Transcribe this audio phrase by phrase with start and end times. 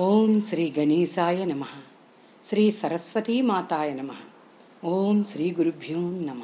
[0.00, 1.64] ఓం శ్రీ గణేశాయ నమ.
[2.44, 4.08] శ్రీ సరస్వతీ మాతాయ నమ.
[4.84, 6.42] ఓం శ్రీ గురుభ్యో నమ.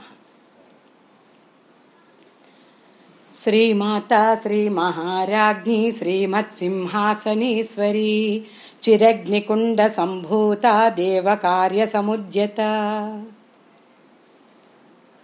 [3.34, 8.44] శ్రీమాత శ్రీ మహారాజ్ఞి శ్రీమత్సింహాసనేశ్వరీ
[8.88, 12.60] చిరగ్నికుండ సంభూత దేవకార్య సముద్యత.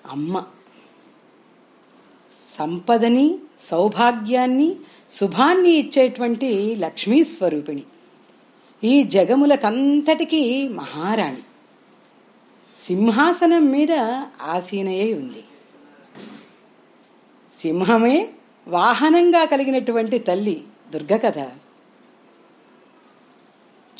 [0.06, 0.44] అమ్మ
[2.34, 4.76] సంపదని సౌభాగ్యాన్ని
[5.10, 7.82] శుభాన్ని ఇచ్చేటువంటి లక్ష్మీ స్వరూపిణి.
[8.84, 11.42] ఈ జగములకంతటికీ మహారాణి.
[12.76, 13.92] సింహాసనం మీద
[14.42, 15.44] ఆసీనయై ఉంది.
[17.52, 18.28] సింహమే
[18.68, 20.62] వాహనంగా కలిగినటువంటి తల్లి
[20.94, 21.38] దుర్గ కథ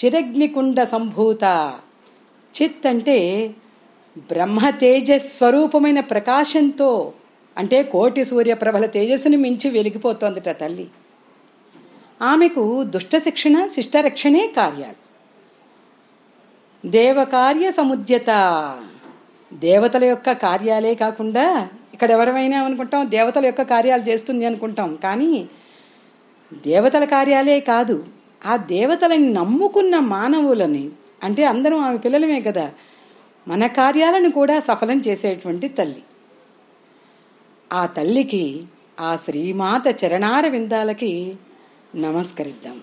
[0.05, 1.45] చిరగ్నికుండ సంభూత.
[2.63, 3.51] చిత్ అంటే
[4.19, 7.13] బ్రహ్మ తేజస్వరూపమైన ప్రకాశంతో
[7.57, 10.89] అంటే కోటి సూర్యప్రభల తేజస్సుని మించి వెలిగిపోతోందిట తల్లి.
[12.23, 15.01] ఆమెకు దుష్ట శిక్షణ శిష్టరక్షణే కార్యాలు.
[16.89, 18.31] దేవకార్య సముద్యత.
[19.53, 24.97] దేవతల యొక్క కార్యాలే కాకుండా ఇక్కడ ఎవరమైనా అనుకుంటాం దేవతల యొక్క కార్యాలు చేస్తుంది అనుకుంటాం.
[24.97, 25.47] కానీ
[26.67, 28.05] దేవతల కార్యాలే కాదు
[28.47, 30.91] ఆ దేవతలని నమ్ముకున్న మానవులని
[31.25, 32.71] అంటే అందరం ఆమె పిల్లలమే కదా
[33.49, 36.03] మన కార్యాలను కూడా సఫలం చేసేటువంటి తల్లి.
[37.73, 38.65] ఆ తల్లికి
[39.01, 41.35] ఆ శ్రీమాత చరణార విందాలకి
[41.97, 42.81] నమస్కరిద్దాం.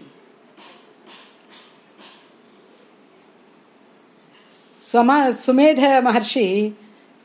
[4.82, 6.72] సమా సుమేధ మహర్షి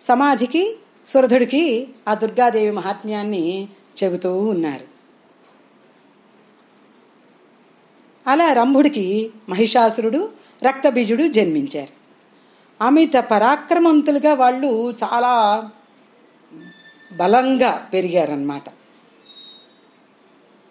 [0.01, 3.69] సమాధికి సురధుడికి ఆ దుర్గాదేవి మహాత్మ్యాన్ని
[4.05, 4.85] చెబుతూ ఉన్నారు.
[8.27, 10.31] అలా రంభుడికి మహిషాసురుడు
[10.63, 12.03] రక్తబీజుడు జన్మించారు.
[12.85, 15.63] అమిత పరాక్రమంతులుగా వాళ్ళు చాలా
[17.17, 18.63] బలంగా పెరిగారన్నమాట.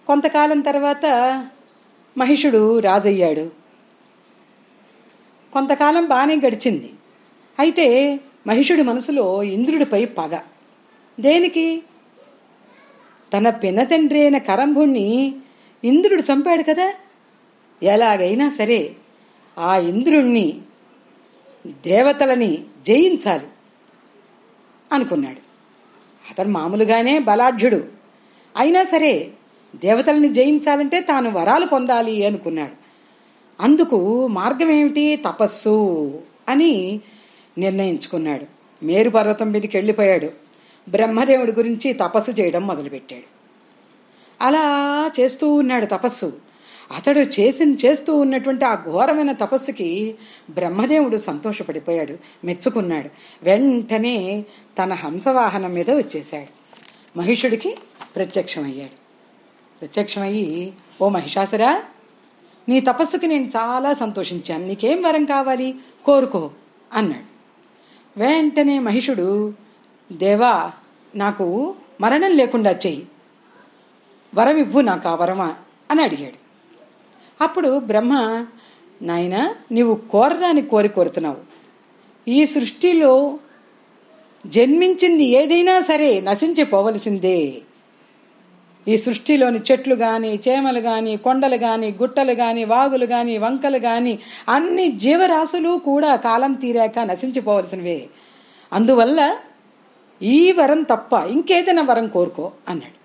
[0.08, 1.06] కొంతకాలం తర్వాత
[2.18, 3.52] మహిషుడు రాజయ్యాడు.
[5.54, 6.94] కొంతకాలం బాగానే గడిచింది.
[7.60, 10.40] అయితే మహిషుడి మనసులో ఇంద్రుడిపై పగ.
[11.20, 11.84] దేనికి?
[13.34, 15.36] తన పినతండ్రి అయిన కరంభుణ్ణి
[15.84, 16.94] ఇంద్రుడు చంపాడు కదా?
[17.84, 18.96] ఎలాగైనా సరే
[19.58, 20.62] ఆ ఇంద్రుణ్ణి
[21.68, 23.48] దేవతలని జయించాలి
[24.92, 25.38] అనుకున్నాడు.
[26.32, 27.84] అతడు మామూలుగానే బలాఢ్యుడు.
[28.58, 29.32] అయినా సరే
[29.76, 32.82] దేవతల్ని జయించాలంటే తాను వరాలు పొందాలి అనుకున్నాడు.
[33.62, 36.12] అందుకు మార్గం ఏమిటి తపస్సు
[36.50, 37.00] అని
[37.58, 38.46] నిర్ణయించుకున్నాడు.
[38.86, 40.32] మేరు పర్వతం మీదకి వెళ్ళిపోయాడు.
[40.90, 43.42] బ్రహ్మదేవుడి గురించి తపస్సు చేయడం మొదలుపెట్టాడు.
[44.44, 46.34] అలా చేస్తూ ఉన్నాడు తపస్సు.
[46.96, 50.16] అతడు చేసిన చేస్తూ ఉన్నటువంటి ఆ ఘోరమైన తపస్సుకి
[50.50, 52.18] బ్రహ్మదేవుడు సంతోషపడిపోయాడు.
[52.46, 53.10] మెచ్చుకున్నాడు.
[53.44, 54.44] వెంటనే
[54.84, 56.62] తన హంసవాహనం మీద వచ్చేశాడు.
[57.18, 57.78] మహిషుడికి
[58.16, 59.01] ప్రత్యక్షమయ్యాడు.
[59.82, 61.84] ప్రత్యక్షమయ్యి ఓ మహిషాసురా
[62.70, 64.68] నీ తపస్సుకి నేను చాలా సంతోషించాను.
[64.68, 65.76] నీకేం వరం కావాలి?
[66.06, 66.52] కోరుకో
[66.94, 67.32] అన్నాడు.
[68.20, 69.54] వెంటనే మహిషుడు
[70.12, 70.72] దేవా
[71.16, 73.08] నాకు మరణం లేకుండా చెయ్యి.
[74.36, 75.56] వరం ఇవ్వు నాకు ఆ వరమా?
[75.92, 76.36] అని అడిగాడు.
[77.44, 78.46] అప్పుడు బ్రహ్మ
[79.02, 81.38] నాయన నీవు కోరరాని కోరి కోరుతున్నావు.
[82.28, 83.40] ఈ సృష్టిలో
[84.48, 87.62] జన్మించింది ఏదైనా సరే నశించిపోవలసిందే.
[88.88, 94.20] ఈ సృష్టిలోని చెట్లు కానీ చేమలు కానీ కొండలు కానీ గుట్టలు కానీ వాగులు కానీ వంకలు కానీ
[94.50, 98.10] అన్ని జీవరాశులు కూడా కాలం తీరాక నశించిపోవలసినవే.
[98.74, 99.38] అందువల్ల
[100.22, 102.98] ఈ వరం తప్ప ఇంకేదైనా వరం కోరుకో అన్నాడు.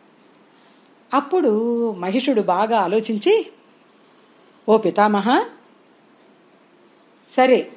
[1.16, 1.53] అప్పుడు
[1.92, 3.47] మహిషుడు బాగా ఆలోచించి
[4.69, 5.44] ఓ పితామహ
[7.28, 7.70] సరే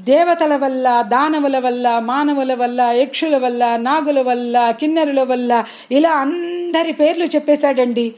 [0.00, 7.24] దేవతల వల్ల దానవుల వల్ల మానవుల వల్ల యక్షుల వల్ల నాగుల వల్ల కిన్నెరుల వల్ల ఇలా అందరి పేర్లు
[7.24, 8.14] చెప్పేశాడండి.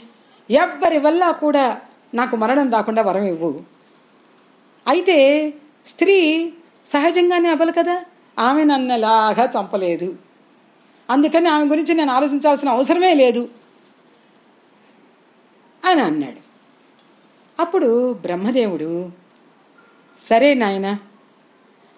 [0.50, 1.80] ఎవ్వరి వల్ల కూడా
[2.14, 3.60] నాకు మరణం రాకుండా వరం ఇవ్వు.
[4.88, 5.52] అయితే
[5.86, 6.52] స్త్రీ
[6.86, 8.04] సహజంగానే అవ్వలు కదా?
[8.38, 10.14] ఆమె నన్నలాగా చంపలేదు.
[11.10, 13.48] అందుకని ఆమె గురించి నేను ఆలోచించాల్సిన అవసరమే లేదు
[15.84, 16.52] అని అన్నాడు.
[17.62, 19.10] అప్పుడు బ్రహ్మదేవుడు
[20.20, 20.98] సరే నాయనా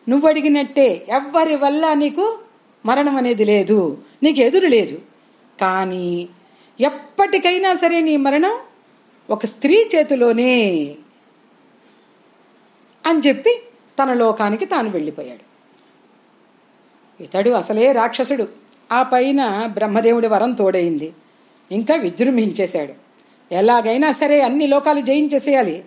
[0.08, 2.38] నువ్వు అడిగినట్టే ఎవ్వరి వల్ల నీకు
[2.86, 3.98] మరణం అనేది లేదు.
[4.22, 5.02] నీకు ఎదురు లేదు.
[5.60, 6.28] కానీ
[6.80, 8.58] ఎప్పటికైనా సరే నీ మరణం
[9.30, 10.94] ఒక స్త్రీ చేతిలోనే
[13.06, 13.62] అని చెప్పి
[14.02, 15.54] తన లోకానికి తాను వెళ్ళిపోయాడు.
[17.22, 18.48] ఇతడు అసలే రాక్షసుడు.
[18.92, 21.12] ఆ పైన బ్రహ్మదేవుడి వరం తోడైంది.
[21.72, 22.94] ఇంకా విజృంభించేశాడు.
[23.54, 25.84] ఎలాగైనా సరే అన్ని లోకాలు జయించేసేయాలి.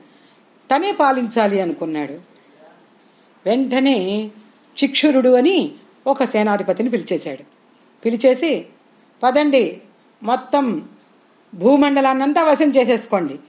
[0.76, 2.37] తనే పాలించాలి అనుకున్నాడు.
[3.46, 4.30] వెంటనే
[4.84, 5.72] చిక్షురుడు అని
[6.08, 7.44] ఒక సేనాధిపతిని పిలిచేశాడు.
[8.06, 8.66] పిలిచేసి
[9.24, 9.82] పదండి
[10.24, 10.84] మొత్తం
[11.56, 13.40] భూమండలాన్నంతా వశం చేసేసుకోండి.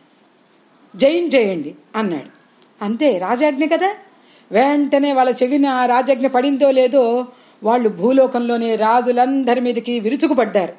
[0.96, 2.38] జయించేయండి అన్నాడు.
[2.85, 3.94] అంతే రాజాజ్ఞ కదా?
[4.52, 7.26] వెంటనే వాళ్ళ చెవిన ఆ రాజాజ్ఞ పడిందో లేదో
[7.62, 10.73] వాళ్ళు భూలోకంలోనే రాజులందరి మీదకి విరుచుకుపడ్డారు.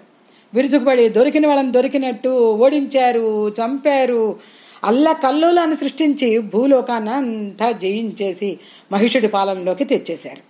[0.54, 4.40] విరుచుకుపడి దొరికిన వాళ్ళని దొరికినట్టు ఓడించారు చంపారు
[4.84, 8.60] అల్ల కల్లోలాన్ని సృష్టించి భూలోకాన్ని అంతా జయించేసి
[8.92, 10.42] మహిషుడి పాలనలోకి తెచ్చేశారు.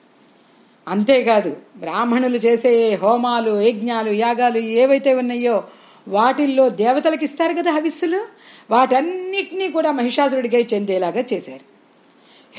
[0.90, 5.64] అంతేకాదు బ్రాహ్మణులు చేసే హోమాలు యజ్ఞాలు యాగాలు ఏవైతే ఉన్నాయో
[6.08, 8.26] వాటిల్లో దేవతలకు ఇస్తారు కదా హవిస్సులు?
[8.72, 11.70] వాటన్నిటినీ కూడా మహిషాసురుడిగా చెందేలాగా చేశారు.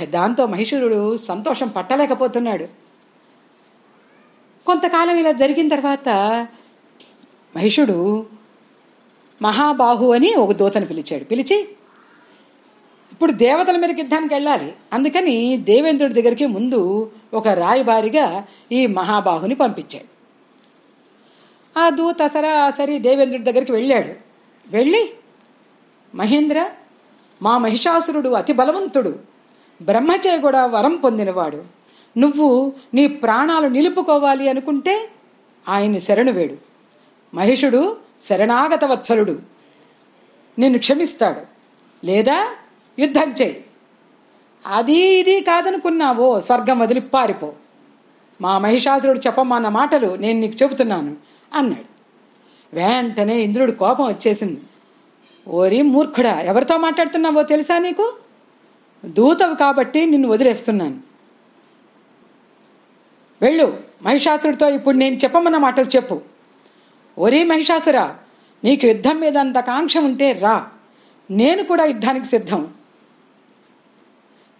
[0.06, 2.64] దాంతో మహిషురుడు సంతోషం పట్టలేకపోతున్నాడు.
[4.66, 6.08] కొంతకాలం ఇలా జరిగిన తర్వాత
[7.56, 8.26] మహిషుడు
[9.42, 11.24] మహాబాహు అని ఒక దూతను పిలిచాడు.
[11.24, 11.68] పిలిచి
[13.12, 14.72] ఇప్పుడు దేవతల మీదకి యుద్ధానికి వెళ్ళాలి.
[14.92, 20.10] అందుకని దేవేంద్రుడి దగ్గరికి ముందు ఒక రాయబారిగా ఈ మహాబాహుని పంపించాడు.
[21.78, 24.12] ఆ దూత సరాసరి దేవేంద్రుడి దగ్గరికి వెళ్ళాడు.
[24.68, 25.10] వెళ్ళి
[26.14, 26.70] మహేంద్ర
[27.42, 29.18] మా మహిషాసురుడు అతి బలవంతుడు.
[29.82, 31.64] బ్రహ్మచే కూడా వరం పొందినవాడు.
[32.18, 35.08] నువ్వు నీ ప్రాణాలు నిలుపుకోవాలి అనుకుంటే
[35.68, 36.56] ఆయన్ని శరణు వేడు.
[37.34, 37.96] మహిషుడు
[38.28, 39.38] శరణాగత వత్సలుడు
[40.58, 41.40] నిన్ను క్షమిస్తాడు.
[42.06, 42.54] లేదా
[42.98, 43.64] యుద్ధం చేయి.
[44.66, 47.52] అది ఇది కాదనుకున్నావో స్వర్గం వదిలి పారిపో.
[48.40, 51.16] మా మహిషాసురుడు చెప్పమన్న మాటలు నేను నీకు చెబుతున్నాను
[51.54, 52.00] అన్నాడు.
[52.76, 54.60] వెంటనే ఇంద్రుడు కోపం వచ్చేసింది.
[55.48, 58.14] ఓరి మూర్ఖుడా ఎవరితో మాట్లాడుతున్నావో తెలుసా నీకు?
[59.04, 61.00] దూతవు కాబట్టి నిన్ను వదిలేస్తున్నాను.
[63.42, 66.20] వెళ్ళు మహిషాసుడితో ఇప్పుడు నేను చెప్పమన్న మాటలు చెప్పు.
[67.20, 68.16] ఒరే మహిషాసురా
[68.64, 70.68] నీకు యుద్ధం మీద అంత కాంక్ష ఉంటే రా.
[71.30, 72.68] నేను కూడా యుద్ధానికి సిద్ధం.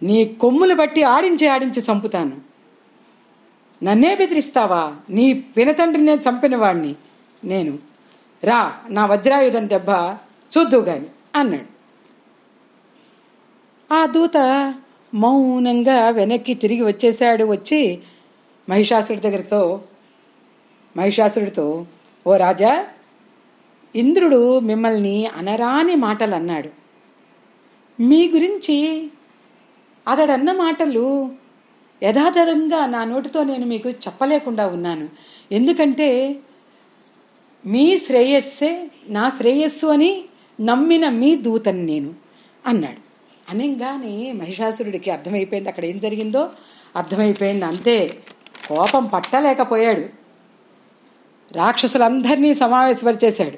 [0.03, 2.41] నీ కొమ్ములు బట్టి ఆడించి ఆడించి చంపుతాను.
[3.83, 4.95] నన్నే బెదిరిస్తావా?
[5.09, 6.95] నీ పినతండ్రినే చంపిన వాడిని
[7.43, 7.79] నేను.
[8.43, 9.89] రా నా వజ్రాయుధం దెబ్బ
[10.57, 11.05] చూద్దు గాని
[11.35, 11.81] అన్నాడు.
[13.93, 14.37] ఆ దూత
[15.13, 17.99] మౌనంగా వెనక్కి తిరిగి వచ్చేసాడు వచ్చి
[18.69, 19.83] మహిషాసుడి దగ్గరతో
[20.97, 21.85] మహిషాసుడితో
[22.27, 22.85] ఓ రాజా
[23.95, 26.69] ఇంద్రుడు మిమ్మల్ని అనరాని మాటలు అన్నాడు
[27.99, 29.09] మీ గురించి
[30.07, 31.31] అతడన్న మాటలు
[32.03, 35.09] యథాతథంగా నా నోటితో నేను మీకు చెప్పలేకుండా ఉన్నాను.
[35.51, 36.39] ఎందుకంటే
[37.65, 40.25] మీ శ్రేయస్సే నా శ్రేయస్సు అని
[40.61, 42.13] నమ్మిన మీ దూతని నేను
[42.67, 43.01] అన్నాడు.
[43.51, 46.49] అనగానే మహిషాసురుడికి అర్థమైపోయింది అక్కడ ఏం జరిగిందో.
[46.95, 48.17] అర్థమైపోయింది అంతే
[48.67, 50.20] కోపం పట్టలేకపోయాడు.
[51.55, 53.57] రాక్షసులందరినీ సమావేశపరిచేశాడు.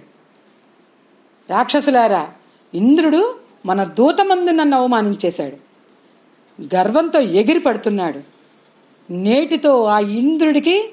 [1.50, 2.28] రాక్షసులారా
[2.74, 3.36] ఇంద్రుడు
[3.66, 5.56] మన దూతమందు నన్ను అవమానించేశాడు.
[6.76, 8.20] గర్వంతో ఎగిరి పడుతున్నాడు.
[9.14, 10.90] నేటితో ఆ ఇంద్రుడికి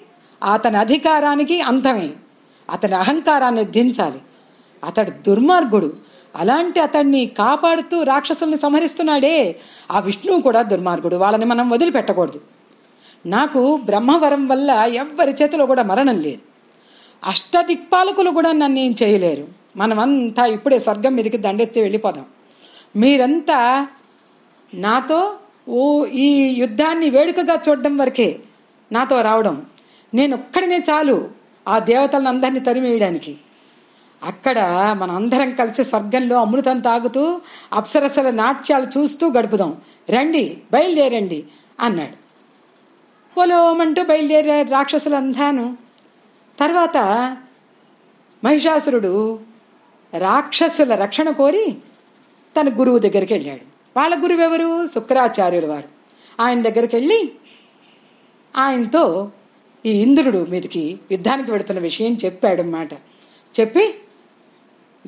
[0.53, 2.11] అతని అధికారానికి అంతమే.
[2.71, 4.19] అతని అహంకారాన్ని దించాలి.
[4.85, 5.93] అతడు దుర్మార్గుడు.
[6.37, 9.57] అలాంటి అతన్ని కాపాడుతూ రాక్షసుల్ని సంహరిస్తున్నాడే.
[9.91, 11.17] ఆ విష్ణువు కూడా దుర్మార్గుడు.
[11.17, 12.41] వాళ్ళని మనం వదిలిపెట్టకూడదు.
[13.27, 16.50] నాకు బ్రహ్మవరం వల్ల ఎవ్వరి చేతిలో కూడా మరణం లేదు.
[17.25, 19.49] అష్టదిక్పాలకులు కూడా నన్ను ఏం చేయలేరు.
[19.77, 22.25] మనమంతా ఇప్పుడే స్వర్గం మీదకి దండెత్తి వెళ్ళిపోదాం.
[22.97, 23.89] మీరంతా
[24.75, 25.37] నాతో
[25.69, 28.39] ఓ ఈ యుద్ధాన్ని వేడుకగా చూడడం వరకే
[28.93, 29.67] నాతో రావడం.
[30.15, 31.29] నేను ఒక్కడినే చాలు
[31.69, 33.37] ఆ దేవతలను అందరినీ తరిమేయడానికి.
[34.25, 34.59] అక్కడ
[34.99, 37.41] మన అందరం కలిసి స్వర్గంలో అమృతం తాగుతూ
[37.73, 39.77] అప్సరసల నాట్యాలు చూస్తూ గడుపుదాం.
[40.11, 41.45] రండి బయలుదేరండి
[41.81, 42.17] అన్నాడు.
[43.37, 45.77] పొలోమంటూ బయలుదేరారు రాక్షసులంతాను.
[46.61, 46.97] తర్వాత
[48.45, 49.41] మహిషాసురుడు
[50.19, 51.77] రాక్షసుల రక్షణ కోరి
[52.61, 53.61] తన గురువు దగ్గరికి వెళ్ళాడు.
[53.97, 55.89] వాళ్ళ గురువు ఎవరు శుక్రాచార్యుల వారు.
[56.41, 57.33] ఆయన దగ్గరికి వెళ్ళి
[58.57, 59.33] ఆయనతో
[59.87, 62.95] ఈ ఇంద్రుడు మీదకి యుద్ధానికి వెడుతున్న విషయం చెప్పాడన్నమాట.
[63.61, 63.95] చెప్పి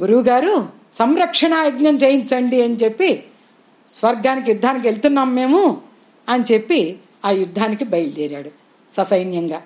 [0.00, 3.24] గురువుగారు సంరక్షణ యజ్ఞం చేయించండి అని చెప్పి
[3.88, 5.82] స్వర్గానికి యుద్ధానికి వెళ్తున్నాం మేము
[6.28, 8.50] అని చెప్పి ఆ యుద్ధానికి బయలుదేరాడు
[8.92, 9.62] ససైన్యంగా.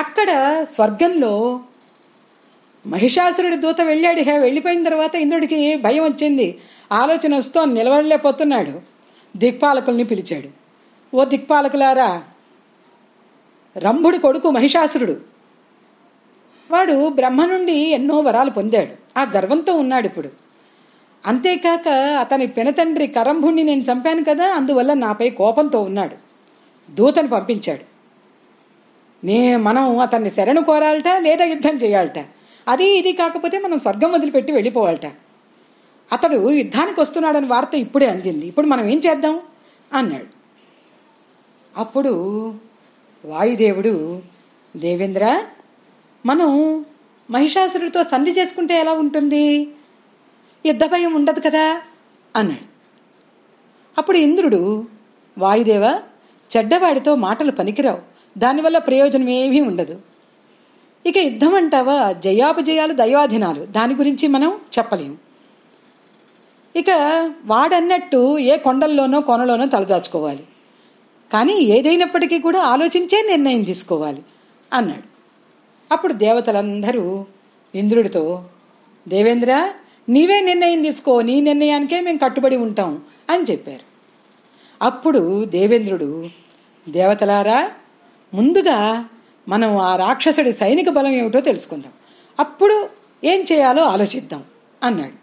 [0.00, 1.60] అక్కడ స్వర్గంలో
[2.86, 4.20] మహిషాసురుడి దూత వెళ్ళాడు.
[4.20, 6.58] హే వెళ్ళిపోయిన తర్వాత ఇంద్రుడికి భయం వచ్చింది.
[6.92, 8.80] ఆలోచన వస్తూ నిలబడలేకపోతున్నాడు.
[9.38, 10.48] దిక్పాలకుల్ని పిలిచాడు.
[11.16, 12.22] ఓ దిక్పాలకులారా
[13.78, 15.16] రంభుడి కొడుకు మహిషాసురుడు.
[16.70, 19.20] వాడు బ్రహ్మ నుండి ఎన్నో వరాలు పొందాడు.
[19.20, 20.28] ఆ గర్వంతో ఉన్నాడు ఇప్పుడు.
[21.26, 21.88] అంతేకాక
[22.20, 26.16] అతని పినతండ్రి కరంభుణ్ణి నేను చంపాను కదా అందువల్ల నాపై కోపంతో ఉన్నాడు.
[26.94, 27.99] దూతను పంపించాడు.
[29.24, 32.18] నే మనం అతన్ని శరణు కోరాలట లేదా యుద్ధం చేయాలట.
[32.68, 35.06] అది ఇది కాకపోతే మనం స్వర్గం వదిలిపెట్టి వెళ్ళిపోవాలట.
[36.12, 38.46] అతడు యుద్ధానికి వస్తున్నాడని వార్త ఇప్పుడే అందింది.
[38.46, 39.40] ఇప్పుడు మనం ఏం చేద్దాం?
[39.92, 40.26] అన్నాడు.
[41.76, 42.54] అప్పుడు
[43.24, 44.22] వాయుదేవుడు
[44.76, 45.42] దేవేంద్ర
[46.26, 46.84] మనం
[47.30, 49.68] మహిషాసురుడితో సంధి చేసుకుంటే ఎలా ఉంటుంది?
[50.66, 51.82] యుద్ధ భయం ఉండదు కదా?
[52.36, 52.64] అన్నాడు.
[53.98, 54.84] అప్పుడు ఇంద్రుడు
[55.38, 56.00] వాయుదేవ
[56.56, 58.09] చెడ్డవాడితో మాటలు పనికిరావు.
[58.38, 60.00] దానివల్ల ప్రయోజనం ఏమీ ఉండదు.
[61.06, 62.12] ఇక యుద్ధం అంటావా?
[62.12, 63.64] జయాపజయాలు దైవాధీనాలు.
[63.64, 65.18] దాని గురించి మనం చెప్పలేము.
[66.76, 66.90] ఇక
[67.44, 70.44] వాడన్నట్టు ఏ కొండల్లోనో కొనలోనో తలదాచుకోవాలి.
[71.32, 74.22] కానీ ఏదైనప్పటికీ కూడా ఆలోచించే నిర్ణయం తీసుకోవాలి
[74.72, 75.10] అన్నాడు.
[75.94, 77.24] అప్పుడు దేవతలందరూ
[77.74, 78.44] ఇంద్రుడితో
[79.08, 79.72] దేవేంద్ర
[80.08, 81.20] నీవే నిర్ణయం తీసుకో.
[81.20, 83.90] నీ నిర్ణయానికే మేము కట్టుబడి ఉంటాం అని చెప్పారు.
[84.84, 86.28] అప్పుడు దేవేంద్రుడు
[86.88, 87.70] దేవతలారా
[88.34, 89.08] ముందుగా
[89.48, 91.92] మనం ఆ రాక్షసుడి సైనిక బలం ఏమిటో తెలుసుకుందాం.
[92.40, 92.88] అప్పుడు
[93.24, 94.44] ఏం చేయాలో ఆలోచిద్దాం
[94.82, 95.20] అన్నాడు.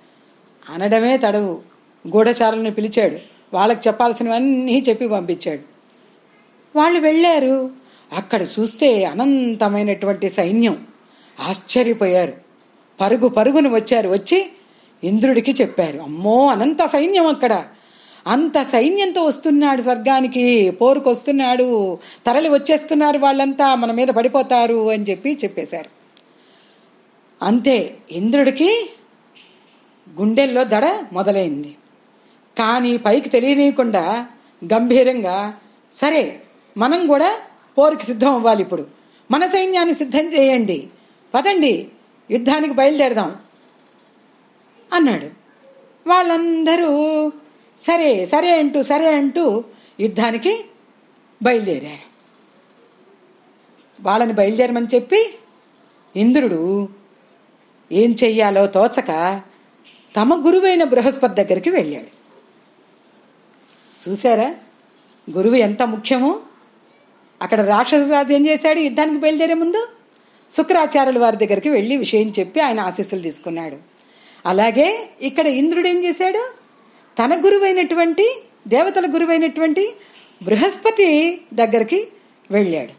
[0.73, 1.61] అనడమే తడవు.
[2.07, 3.17] గూఢచారులను పిలిచాడు.
[3.53, 5.59] వాళ్ళకి చెప్పాల్సినవన్నీ చెప్పి పంపించాడు.
[6.75, 7.71] వాళ్ళు వెళ్ళారు.
[8.13, 10.87] అక్కడ చూస్తే అనంతమైనటువంటి సైన్యం.
[11.39, 12.33] ఆశ్చర్యపోయారు.
[13.01, 14.09] పరుగు పరుగును వచ్చారు.
[14.09, 14.49] వచ్చి
[15.03, 15.99] ఇంద్రుడికి చెప్పారు.
[15.99, 17.65] అమ్మో అనంత సైన్యం అక్కడ.
[18.27, 25.89] అంత సైన్యంతో వస్తున్నాడు స్వర్గానికి పోరుకు వస్తున్నాడు తరలి వచ్చేస్తున్నారు వాళ్ళంతా మన మీద పడిపోతారు అని చెప్పి చెప్పేశారు.
[27.41, 28.89] అంతే ఇంద్రుడికి
[30.19, 31.75] గుండెల్లో దడ మొదలైంది.
[32.57, 34.27] కానీ పైకి తెలియనీయకుండా
[34.73, 35.53] గంభీరంగా
[35.93, 36.39] సరే
[36.77, 37.35] మనం కూడా
[37.77, 38.87] పోరుకి సిద్ధం అవ్వాలి ఇప్పుడు.
[39.31, 40.87] మన సైన్యాన్ని సిద్ధం చేయండి.
[41.33, 41.87] పదండి
[42.31, 43.35] యుద్ధానికి బయలుదేరదాం
[44.93, 45.27] అన్నాడు.
[46.09, 46.91] వాళ్ళందరూ
[47.79, 49.63] సరే సరే అంటూ సరే అంటూ
[49.99, 50.65] యుద్ధానికి
[51.43, 52.07] బయలుదేరారు.
[54.01, 55.33] వాళ్ళని బయలుదేరమని చెప్పి
[56.15, 56.89] ఇంద్రుడు
[57.91, 59.41] ఏం చెయ్యాలో తోచక
[60.15, 62.17] తమ గురువైన బృహస్పతి దగ్గరికి వెళ్ళాడు.
[64.09, 64.55] చూసారా
[65.31, 66.39] గురువు ఎంత ముఖ్యమో?
[67.41, 69.87] అక్కడ రాక్షసరాజు ఏం చేశాడు యుద్ధానికి బయలుదేరే ముందు?
[70.51, 73.77] శుక్రాచార్యుల వారి దగ్గరికి వెళ్ళి విషయం చెప్పి ఆయన ఆశీస్సులు తీసుకున్నాడు.
[74.45, 76.66] అలాగే ఇక్కడ ఇంద్రుడు ఏం చేశాడు?
[77.19, 79.93] తన గురువైనటువంటి దేవతల గురువైనటువంటి
[80.43, 82.07] బృహస్పతి దగ్గరికి
[82.51, 82.93] వెళ్ళాడు.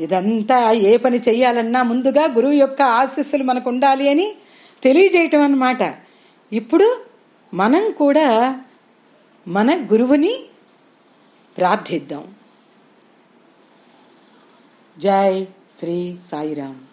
[0.00, 4.34] ఇదంతా ఏ పని చెయ్యాలన్నా ముందుగా గురువు యొక్క ఆశీస్సులు మనకు ఉండాలి అని
[4.82, 5.82] తెలియజేయటం అన్నమాట.
[6.52, 7.00] ఇప్పుడు
[7.54, 8.60] మనం కూడా
[9.48, 10.34] మన గురువుని
[11.56, 12.34] ప్రార్థిద్దాం.
[14.98, 15.46] జై
[15.78, 16.87] శ్రీ సాయిరామ్.